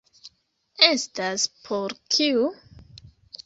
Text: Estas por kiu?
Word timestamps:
Estas 0.87 1.45
por 1.69 1.95
kiu? 2.17 2.51